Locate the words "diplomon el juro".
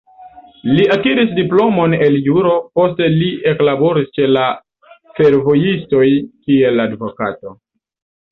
1.39-2.53